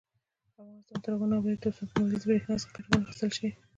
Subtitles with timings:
[0.49, 3.49] افغانستان تر هغو نه ابادیږي، ترڅو د لمریزې بریښنا څخه ګټه وانخیستل شي.